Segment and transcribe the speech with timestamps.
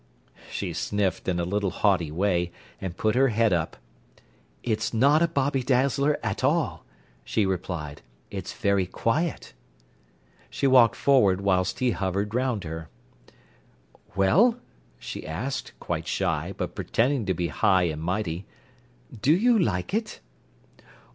[0.49, 3.77] She sniffed in a little haughty way, and put her head up.
[4.63, 6.83] "It's not a bobby dazzler at all!"
[7.23, 8.01] she replied.
[8.31, 9.53] "It's very quiet."
[10.49, 12.89] She walked forward, whilst he hovered round her.
[14.15, 14.57] "Well,"
[14.97, 18.47] she asked, quite shy, but pretending to be high and mighty,
[19.21, 20.19] "do you like it?"